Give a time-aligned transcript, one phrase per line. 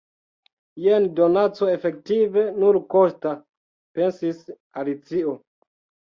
[0.83, 3.33] "Jen donaco efektive nulkosta!"
[3.99, 4.41] pensis
[4.85, 5.35] Alicio.